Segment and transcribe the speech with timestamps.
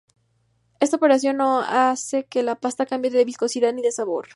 [0.79, 4.29] Esta operación no hace que la pasta cambie de viscosidad ni de sabor.